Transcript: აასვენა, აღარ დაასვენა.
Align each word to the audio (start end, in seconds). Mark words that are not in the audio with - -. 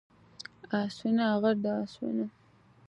აასვენა, 0.79 1.29
აღარ 1.35 1.63
დაასვენა. 1.67 2.31